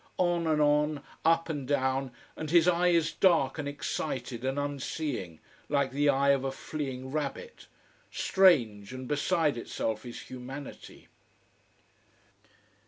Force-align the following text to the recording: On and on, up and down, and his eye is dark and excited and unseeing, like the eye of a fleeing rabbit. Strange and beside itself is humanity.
On 0.17 0.47
and 0.47 0.59
on, 0.59 1.03
up 1.23 1.47
and 1.47 1.67
down, 1.67 2.09
and 2.35 2.49
his 2.49 2.67
eye 2.67 2.87
is 2.87 3.11
dark 3.13 3.59
and 3.59 3.67
excited 3.67 4.43
and 4.43 4.57
unseeing, 4.57 5.39
like 5.69 5.91
the 5.91 6.09
eye 6.09 6.29
of 6.31 6.43
a 6.43 6.51
fleeing 6.51 7.11
rabbit. 7.11 7.67
Strange 8.09 8.93
and 8.93 9.07
beside 9.07 9.59
itself 9.59 10.03
is 10.03 10.21
humanity. 10.23 11.07